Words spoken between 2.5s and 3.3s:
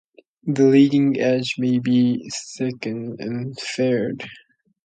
thickened